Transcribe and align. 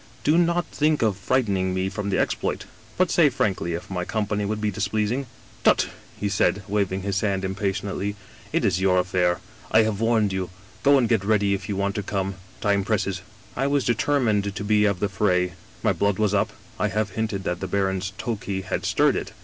Do 0.23 0.35
not 0.35 0.65
think 0.65 1.03
of 1.03 1.15
frightening 1.15 1.75
me 1.75 1.87
from 1.87 2.09
the 2.09 2.17
exploit, 2.17 2.65
but 2.97 3.11
say 3.11 3.29
frankly 3.29 3.73
if 3.75 3.87
my 3.91 4.03
com 4.03 4.25
pany 4.25 4.47
would 4.47 4.59
be 4.59 4.71
displeasing.' 4.71 5.27
"* 5.53 5.63
Tut 5.63 5.89
I' 5.89 5.93
he 6.21 6.27
said, 6.27 6.63
waving 6.67 7.03
his 7.03 7.21
hand 7.21 7.45
impatiently, 7.45 8.15
* 8.33 8.51
it 8.51 8.65
is 8.65 8.81
your 8.81 8.95
128 8.95 9.29
Egerton 9.29 9.37
Castle 9.37 9.69
affair. 9.69 9.79
I 9.79 9.83
have 9.85 10.01
warned 10.01 10.33
you. 10.33 10.49
Go 10.81 10.97
and 10.97 11.07
get 11.07 11.23
ready 11.23 11.53
if 11.53 11.69
you 11.69 11.75
want 11.75 11.93
to 11.93 12.01
come. 12.01 12.33
Time 12.61 12.83
presses.'" 12.83 13.21
I 13.55 13.67
was 13.67 13.85
determined 13.85 14.55
to 14.55 14.63
be 14.63 14.85
of 14.85 15.01
the 15.01 15.07
fray; 15.07 15.53
my 15.83 15.93
blood 15.93 16.17
was 16.17 16.33
up 16.33 16.49
I 16.79 16.87
have 16.87 17.11
hinted 17.11 17.43
that 17.43 17.59
the 17.59 17.67
baron's 17.67 18.13
Tokay 18.17 18.63
had 18.63 18.85
stirred 18.85 19.15
it. 19.15 19.33